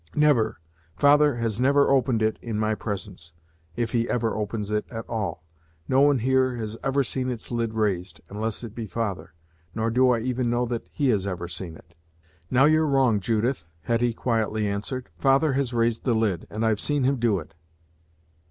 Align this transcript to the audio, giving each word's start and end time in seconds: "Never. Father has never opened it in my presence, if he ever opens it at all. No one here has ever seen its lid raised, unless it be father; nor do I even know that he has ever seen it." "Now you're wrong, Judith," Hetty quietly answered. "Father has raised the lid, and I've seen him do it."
"Never. 0.15 0.57
Father 0.95 1.35
has 1.35 1.61
never 1.61 1.87
opened 1.91 2.23
it 2.23 2.39
in 2.41 2.57
my 2.57 2.73
presence, 2.73 3.33
if 3.75 3.91
he 3.91 4.09
ever 4.09 4.35
opens 4.35 4.71
it 4.71 4.83
at 4.89 5.07
all. 5.07 5.43
No 5.87 6.01
one 6.01 6.17
here 6.17 6.55
has 6.55 6.75
ever 6.83 7.03
seen 7.03 7.29
its 7.29 7.51
lid 7.51 7.75
raised, 7.75 8.19
unless 8.27 8.63
it 8.63 8.73
be 8.73 8.87
father; 8.87 9.35
nor 9.75 9.91
do 9.91 10.09
I 10.09 10.21
even 10.21 10.49
know 10.49 10.65
that 10.65 10.87
he 10.91 11.09
has 11.09 11.27
ever 11.27 11.47
seen 11.47 11.75
it." 11.75 11.93
"Now 12.49 12.65
you're 12.65 12.87
wrong, 12.87 13.19
Judith," 13.19 13.67
Hetty 13.81 14.11
quietly 14.15 14.67
answered. 14.67 15.09
"Father 15.19 15.53
has 15.53 15.71
raised 15.71 16.03
the 16.03 16.15
lid, 16.15 16.47
and 16.49 16.65
I've 16.65 16.79
seen 16.79 17.03
him 17.03 17.17
do 17.19 17.37
it." 17.37 17.53